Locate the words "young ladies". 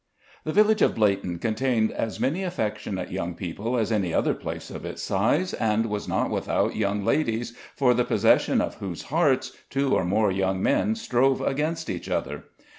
6.75-7.55